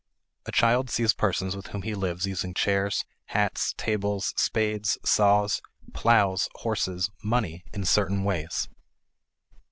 [0.47, 5.61] A child sees persons with whom he lives using chairs, hats, tables, spades, saws,
[5.93, 8.67] plows, horses, money in certain ways.